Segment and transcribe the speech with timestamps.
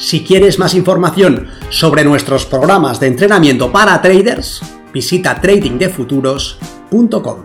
[0.00, 4.62] Si quieres más información sobre nuestros programas de entrenamiento para traders,
[4.94, 7.36] visita tradingdefuturos.com.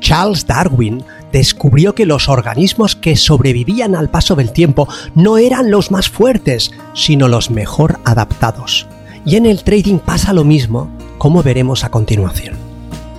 [0.00, 5.92] Charles Darwin descubrió que los organismos que sobrevivían al paso del tiempo no eran los
[5.92, 8.88] más fuertes, sino los mejor adaptados.
[9.24, 12.56] Y en el trading pasa lo mismo, como veremos a continuación.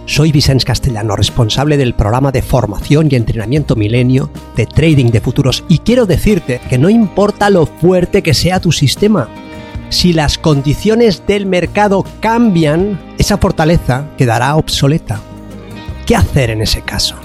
[0.07, 5.63] Soy Vicente Castellano, responsable del programa de formación y entrenamiento milenio de trading de futuros
[5.69, 9.30] y quiero decirte que no importa lo fuerte que sea tu sistema,
[9.89, 15.21] si las condiciones del mercado cambian, esa fortaleza quedará obsoleta.
[16.08, 17.15] ¿Qué hacer en ese caso?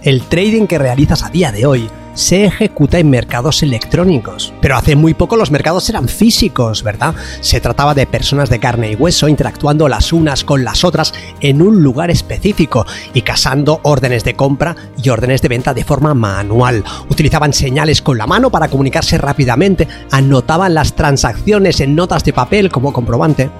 [0.00, 4.52] El trading que realizas a día de hoy se ejecuta en mercados electrónicos.
[4.60, 7.14] Pero hace muy poco los mercados eran físicos, ¿verdad?
[7.40, 11.60] Se trataba de personas de carne y hueso interactuando las unas con las otras en
[11.60, 16.84] un lugar específico y casando órdenes de compra y órdenes de venta de forma manual.
[17.10, 22.70] Utilizaban señales con la mano para comunicarse rápidamente, anotaban las transacciones en notas de papel
[22.70, 23.50] como comprobante.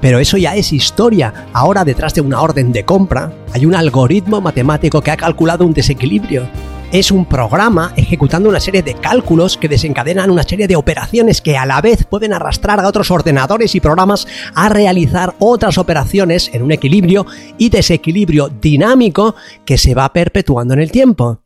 [0.00, 1.46] Pero eso ya es historia.
[1.52, 5.72] Ahora detrás de una orden de compra hay un algoritmo matemático que ha calculado un
[5.72, 6.48] desequilibrio.
[6.92, 11.56] Es un programa ejecutando una serie de cálculos que desencadenan una serie de operaciones que
[11.56, 16.60] a la vez pueden arrastrar a otros ordenadores y programas a realizar otras operaciones en
[16.60, 17.24] un equilibrio
[17.56, 19.34] y desequilibrio dinámico
[19.64, 21.40] que se va perpetuando en el tiempo.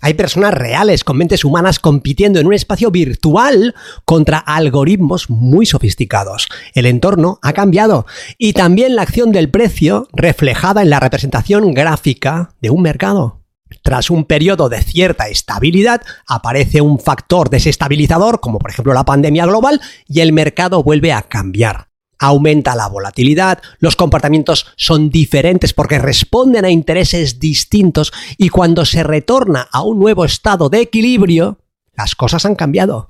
[0.00, 6.46] Hay personas reales con mentes humanas compitiendo en un espacio virtual contra algoritmos muy sofisticados.
[6.74, 8.06] El entorno ha cambiado
[8.38, 13.41] y también la acción del precio reflejada en la representación gráfica de un mercado.
[13.82, 19.46] Tras un periodo de cierta estabilidad, aparece un factor desestabilizador, como por ejemplo la pandemia
[19.46, 21.88] global, y el mercado vuelve a cambiar
[22.22, 29.02] aumenta la volatilidad, los comportamientos son diferentes porque responden a intereses distintos y cuando se
[29.02, 31.58] retorna a un nuevo estado de equilibrio,
[31.94, 33.08] las cosas han cambiado.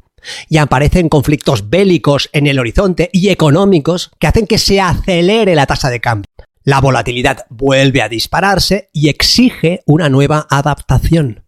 [0.48, 5.66] Y aparecen conflictos bélicos en el horizonte y económicos que hacen que se acelere la
[5.66, 6.30] tasa de cambio.
[6.64, 11.44] La volatilidad vuelve a dispararse y exige una nueva adaptación.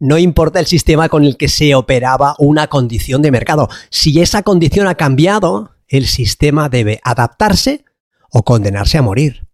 [0.00, 3.68] No importa el sistema con el que se operaba una condición de mercado.
[3.90, 7.84] Si esa condición ha cambiado, el sistema debe adaptarse
[8.30, 9.47] o condenarse a morir.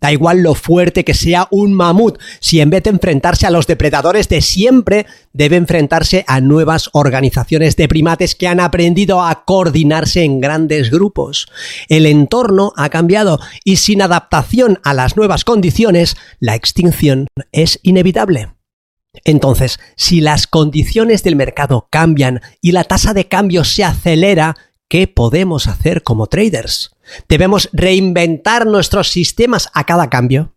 [0.00, 3.66] Da igual lo fuerte que sea un mamut, si en vez de enfrentarse a los
[3.66, 10.22] depredadores de siempre, debe enfrentarse a nuevas organizaciones de primates que han aprendido a coordinarse
[10.22, 11.48] en grandes grupos.
[11.88, 18.50] El entorno ha cambiado y sin adaptación a las nuevas condiciones, la extinción es inevitable.
[19.24, 24.56] Entonces, si las condiciones del mercado cambian y la tasa de cambio se acelera,
[24.88, 26.96] ¿Qué podemos hacer como traders?
[27.28, 30.54] ¿Debemos reinventar nuestros sistemas a cada cambio?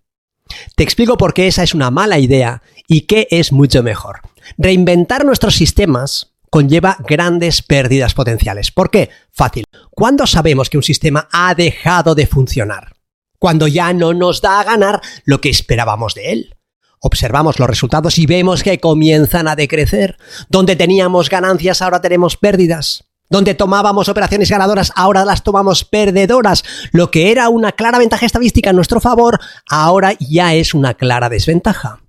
[0.77, 4.21] Te explico por qué esa es una mala idea y qué es mucho mejor.
[4.57, 8.71] Reinventar nuestros sistemas conlleva grandes pérdidas potenciales.
[8.71, 9.09] ¿Por qué?
[9.33, 9.65] Fácil.
[9.89, 12.93] ¿Cuándo sabemos que un sistema ha dejado de funcionar?
[13.37, 16.55] Cuando ya no nos da a ganar lo que esperábamos de él.
[17.01, 20.17] Observamos los resultados y vemos que comienzan a decrecer.
[20.47, 26.63] Donde teníamos ganancias ahora tenemos pérdidas donde tomábamos operaciones ganadoras, ahora las tomamos perdedoras.
[26.91, 31.29] Lo que era una clara ventaja estadística en nuestro favor, ahora ya es una clara
[31.29, 32.01] desventaja.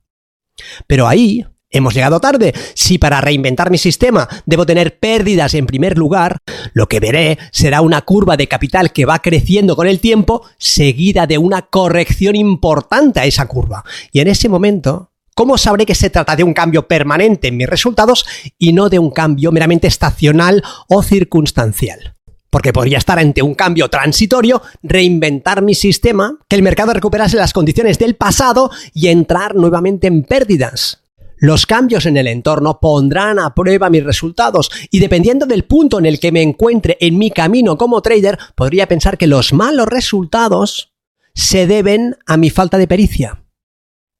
[0.86, 2.52] Pero ahí hemos llegado tarde.
[2.74, 6.38] Si para reinventar mi sistema debo tener pérdidas en primer lugar,
[6.74, 11.28] lo que veré será una curva de capital que va creciendo con el tiempo, seguida
[11.28, 13.84] de una corrección importante a esa curva.
[14.10, 17.66] Y en ese momento ¿Cómo sabré que se trata de un cambio permanente en mis
[17.66, 18.26] resultados
[18.58, 22.16] y no de un cambio meramente estacional o circunstancial?
[22.50, 27.54] Porque podría estar ante un cambio transitorio, reinventar mi sistema, que el mercado recuperase las
[27.54, 31.02] condiciones del pasado y entrar nuevamente en pérdidas.
[31.38, 36.04] Los cambios en el entorno pondrán a prueba mis resultados y dependiendo del punto en
[36.04, 40.92] el que me encuentre en mi camino como trader, podría pensar que los malos resultados
[41.34, 43.41] se deben a mi falta de pericia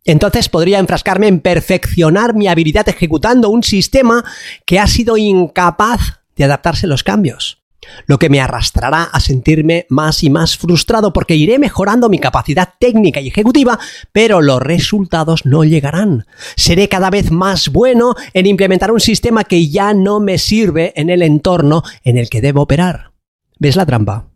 [0.04, 4.24] entonces podría enfrascarme en perfeccionar mi habilidad ejecutando un sistema
[4.66, 7.58] que ha sido incapaz de adaptarse a los cambios.
[8.06, 12.74] lo que me arrastrará a sentirme más y más frustrado porque iré mejorando mi capacidad
[12.78, 13.78] técnica y ejecutiva,
[14.12, 16.24] pero los resultados no llegarán.
[16.56, 21.10] Seré cada vez más bueno en implementar un sistema que ya no me sirve en
[21.10, 23.10] el entorno en el que debo operar.
[23.58, 24.31] ¿Ves la trampa?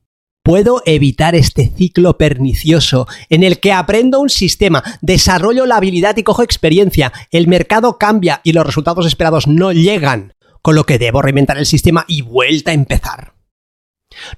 [0.46, 6.22] Puedo evitar este ciclo pernicioso en el que aprendo un sistema, desarrollo la habilidad y
[6.22, 11.20] cojo experiencia, el mercado cambia y los resultados esperados no llegan, con lo que debo
[11.20, 13.34] reinventar el sistema y vuelta a empezar.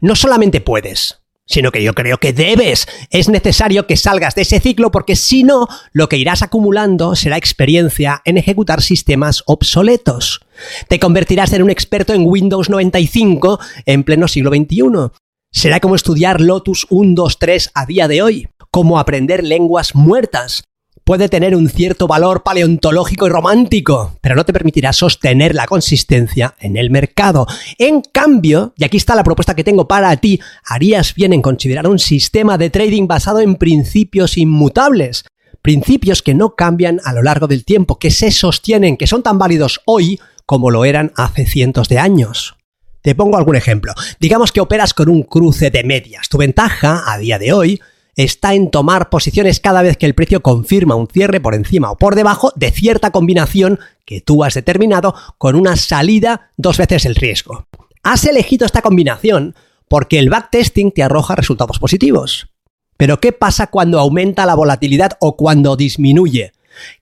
[0.00, 2.88] No solamente puedes, sino que yo creo que debes.
[3.10, 7.36] Es necesario que salgas de ese ciclo porque si no, lo que irás acumulando será
[7.36, 10.40] experiencia en ejecutar sistemas obsoletos.
[10.88, 15.12] Te convertirás en un experto en Windows 95 en pleno siglo XXI.
[15.58, 20.62] Será como estudiar Lotus 1, 2, 3 a día de hoy, como aprender lenguas muertas,
[21.02, 26.54] puede tener un cierto valor paleontológico y romántico, pero no te permitirá sostener la consistencia
[26.60, 27.48] en el mercado.
[27.76, 31.88] En cambio, y aquí está la propuesta que tengo para ti, harías bien en considerar
[31.88, 35.24] un sistema de trading basado en principios inmutables.
[35.60, 39.38] Principios que no cambian a lo largo del tiempo, que se sostienen, que son tan
[39.40, 42.57] válidos hoy como lo eran hace cientos de años.
[43.02, 43.92] Te pongo algún ejemplo.
[44.20, 46.28] Digamos que operas con un cruce de medias.
[46.28, 47.80] Tu ventaja, a día de hoy,
[48.16, 51.96] está en tomar posiciones cada vez que el precio confirma un cierre por encima o
[51.96, 57.14] por debajo de cierta combinación que tú has determinado con una salida dos veces el
[57.14, 57.68] riesgo.
[58.02, 59.54] Has elegido esta combinación
[59.86, 62.48] porque el backtesting te arroja resultados positivos.
[62.96, 66.52] Pero ¿qué pasa cuando aumenta la volatilidad o cuando disminuye?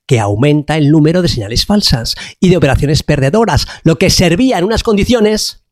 [0.07, 4.65] que aumenta el número de señales falsas y de operaciones perdedoras, lo que servía en
[4.65, 5.66] unas condiciones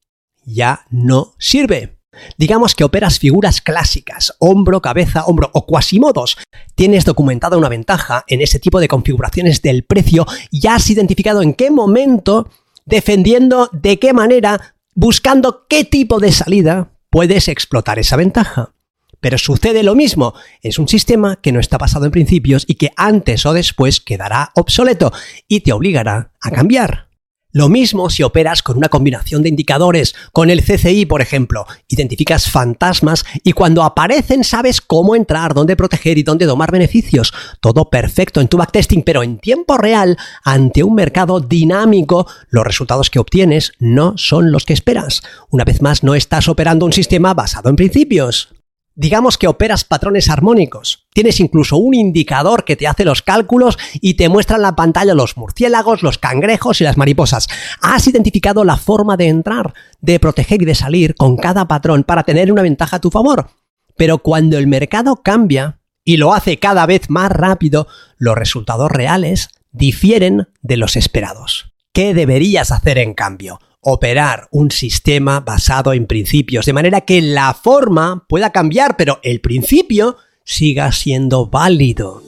[0.47, 1.99] ya no sirve.
[2.39, 6.37] Digamos que operas figuras clásicas, hombro, cabeza, hombro o cuasimodos.
[6.75, 11.55] Tienes documentada una ventaja en ese tipo de configuraciones del precio y has identificado en
[11.55, 12.49] qué momento,
[12.85, 18.75] defendiendo de qué manera, buscando qué tipo de salida puedes explotar esa ventaja.
[19.21, 22.91] Pero sucede lo mismo, es un sistema que no está basado en principios y que
[22.97, 25.13] antes o después quedará obsoleto
[25.49, 27.09] y te obligará a cambiar.
[27.55, 31.67] Lo mismo si operas con una combinación de indicadores, con el CCI, por ejemplo.
[31.87, 37.33] Identificas fantasmas y cuando aparecen sabes cómo entrar, dónde proteger y dónde tomar beneficios.
[37.61, 43.09] Todo perfecto en tu backtesting, pero en tiempo real, ante un mercado dinámico, los resultados
[43.09, 45.23] que obtienes no son los que esperas.
[45.49, 48.49] Una vez más, no estás operando un sistema basado en principios.
[48.97, 51.09] Digamos que operas patrones armónicos.
[51.13, 55.15] Tienes incluso un indicador que te hace los cálculos y te muestra en la pantalla
[55.15, 57.49] los murciélagos, los cangrejos y las mariposas.
[57.81, 62.23] Has identificado la forma de entrar, de proteger y de salir con cada patrón para
[62.23, 63.51] tener una ventaja a tu favor.
[63.97, 67.89] Pero cuando el mercado cambia, y lo hace cada vez más rápido,
[68.19, 71.73] los resultados reales difieren de los esperados.
[71.93, 73.59] ¿Qué deberías hacer en cambio?
[73.85, 79.41] Operar un sistema basado en principios, de manera que la forma pueda cambiar, pero el
[79.41, 82.23] principio siga siendo válido.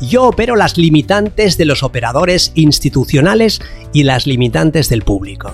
[0.00, 3.60] Yo opero las limitantes de los operadores institucionales
[3.92, 5.52] y las limitantes del público.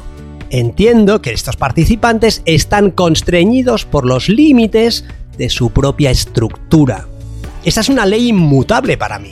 [0.51, 5.05] Entiendo que estos participantes están constreñidos por los límites
[5.37, 7.07] de su propia estructura.
[7.65, 9.31] Esa es una ley inmutable para mí.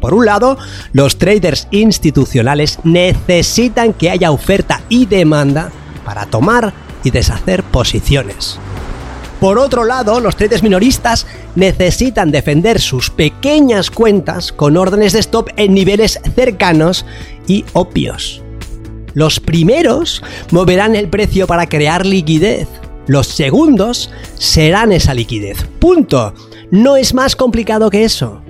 [0.00, 0.58] Por un lado,
[0.92, 5.70] los traders institucionales necesitan que haya oferta y demanda
[6.04, 6.72] para tomar
[7.04, 8.58] y deshacer posiciones.
[9.40, 15.50] Por otro lado, los traders minoristas necesitan defender sus pequeñas cuentas con órdenes de stop
[15.56, 17.06] en niveles cercanos
[17.46, 18.42] y obvios.
[19.14, 22.68] Los primeros moverán el precio para crear liquidez.
[23.06, 25.64] Los segundos serán esa liquidez.
[25.78, 26.34] Punto.
[26.70, 28.42] No es más complicado que eso.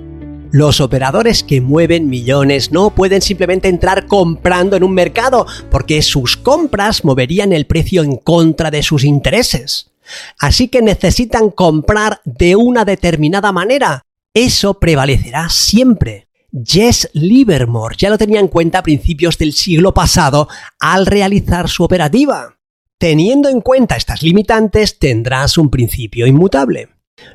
[0.51, 6.37] Los operadores que mueven millones no pueden simplemente entrar comprando en un mercado porque sus
[6.37, 9.91] compras moverían el precio en contra de sus intereses.
[10.39, 14.01] Así que necesitan comprar de una determinada manera.
[14.33, 16.29] Eso prevalecerá siempre.
[16.51, 20.47] Jess Livermore ya lo tenía en cuenta a principios del siglo pasado
[20.79, 22.57] al realizar su operativa.
[22.97, 26.89] Teniendo en cuenta estas limitantes, tendrás un principio inmutable.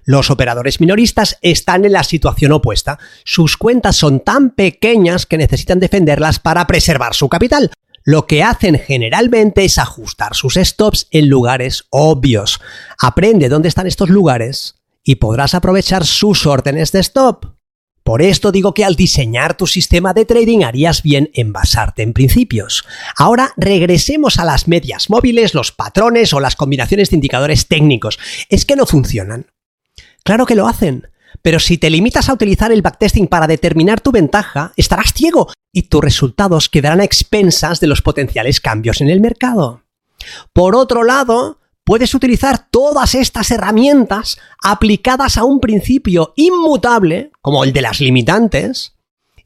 [0.04, 2.98] Los operadores minoristas están en la situación opuesta.
[3.24, 7.70] Sus cuentas son tan pequeñas que necesitan defenderlas para preservar su capital.
[8.04, 12.60] Lo que hacen generalmente es ajustar sus stops en lugares obvios.
[12.98, 17.46] Aprende dónde están estos lugares y podrás aprovechar sus órdenes de stop.
[18.04, 22.12] Por esto digo que al diseñar tu sistema de trading harías bien en basarte en
[22.12, 22.84] principios.
[23.16, 28.18] Ahora regresemos a las medias móviles, los patrones o las combinaciones de indicadores técnicos.
[28.50, 29.46] Es que no funcionan.
[30.24, 31.08] Claro que lo hacen.
[31.42, 35.82] Pero si te limitas a utilizar el backtesting para determinar tu ventaja, estarás ciego y
[35.82, 39.82] tus resultados quedarán a expensas de los potenciales cambios en el mercado.
[40.54, 47.74] Por otro lado, puedes utilizar todas estas herramientas aplicadas a un principio inmutable, como el
[47.74, 48.94] de las limitantes,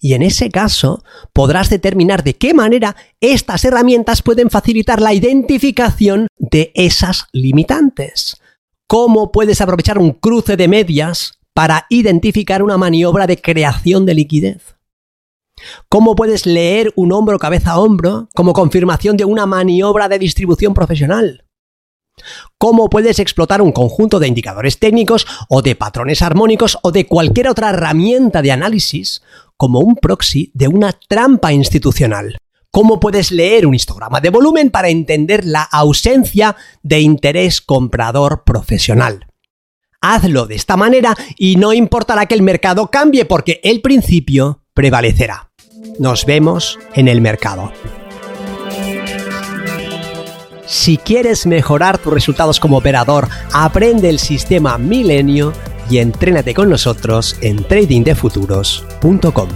[0.01, 6.29] y en ese caso podrás determinar de qué manera estas herramientas pueden facilitar la identificación
[6.39, 8.41] de esas limitantes.
[8.91, 14.77] ¿Cómo puedes aprovechar un cruce de medias para identificar una maniobra de creación de liquidez?
[15.91, 20.73] ¿Cómo puedes leer un hombro cabeza a hombro como confirmación de una maniobra de distribución
[20.73, 21.45] profesional?
[22.57, 27.49] ¿Cómo puedes explotar un conjunto de indicadores técnicos o de patrones armónicos o de cualquier
[27.49, 29.21] otra herramienta de análisis
[29.59, 32.39] como un proxy de una trampa institucional?
[32.79, 36.55] ¿Cómo puedes leer un histograma de volumen para entender la ausencia
[36.85, 39.27] de interés comprador profesional?
[40.01, 45.51] Hazlo de esta manera y no importará que el mercado cambie porque el principio prevalecerá.
[45.99, 47.73] Nos vemos en el mercado.
[50.65, 55.53] Si quieres mejorar tus resultados como operador, aprende el sistema Milenio
[55.91, 59.49] y entrénate con nosotros en tradingdefuturos.com.